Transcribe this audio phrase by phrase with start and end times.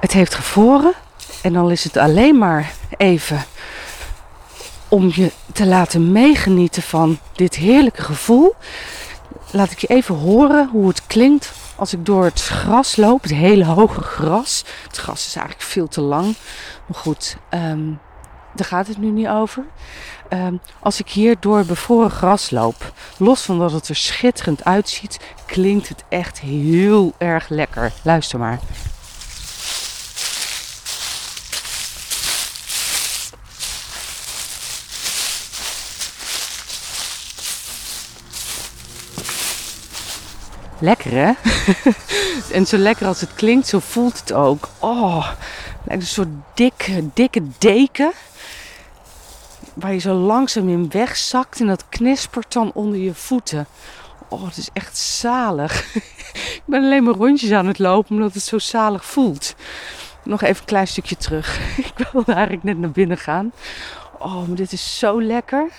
[0.00, 0.92] Het heeft gevroren
[1.42, 3.44] en dan is het alleen maar even
[4.88, 8.54] om je te laten meegenieten van dit heerlijke gevoel.
[9.50, 13.32] Laat ik je even horen hoe het klinkt als ik door het gras loop, het
[13.32, 14.64] hele hoge gras.
[14.86, 16.34] Het gras is eigenlijk veel te lang,
[16.86, 17.90] maar goed, ehm,
[18.58, 19.64] daar gaat het nu niet over.
[20.28, 25.20] Ehm, als ik hier door bevroren gras loop, los van dat het er schitterend uitziet,
[25.46, 27.92] klinkt het echt heel erg lekker.
[28.02, 28.58] Luister maar.
[40.80, 41.32] Lekker hè?
[42.56, 44.68] en zo lekker als het klinkt, zo voelt het ook.
[44.78, 45.30] Oh,
[45.84, 48.12] lijkt een soort dikke, dikke deken.
[49.74, 53.66] Waar je zo langzaam in wegzakt en dat knispert dan onder je voeten.
[54.28, 55.94] Oh, het is echt zalig.
[56.58, 59.54] ik ben alleen maar rondjes aan het lopen omdat het zo zalig voelt.
[60.22, 61.60] Nog even een klein stukje terug.
[61.96, 63.52] ik wilde eigenlijk net naar binnen gaan.
[64.18, 65.70] Oh, maar dit is zo lekker.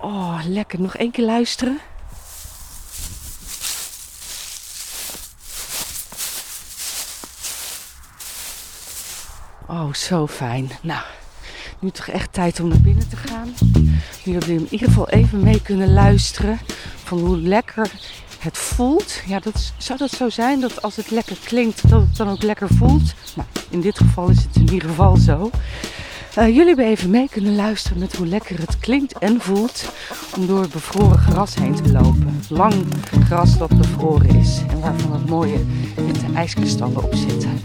[0.00, 0.80] Oh, lekker.
[0.80, 1.80] Nog één keer luisteren.
[9.68, 10.70] Oh, zo fijn.
[10.82, 11.02] Nou,
[11.78, 13.54] nu toch echt tijd om naar binnen te gaan.
[14.24, 16.58] Nu hebben we in ieder geval even mee kunnen luisteren
[17.04, 17.90] van hoe lekker
[18.38, 19.20] het voelt.
[19.26, 22.42] Ja, dat, zou dat zo zijn dat als het lekker klinkt, dat het dan ook
[22.42, 23.14] lekker voelt?
[23.34, 25.50] Nou, in dit geval is het in ieder geval zo.
[26.38, 29.92] Uh, jullie hebben even mee kunnen luisteren met hoe lekker het klinkt en voelt
[30.36, 32.42] om door het bevroren gras heen te lopen.
[32.48, 32.74] Lang
[33.24, 37.60] gras dat bevroren is en waarvan het mooie witte ijskristallen op zitten.